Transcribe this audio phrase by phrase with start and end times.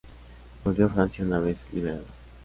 [0.63, 2.05] Volvió a Francia una vez liberada.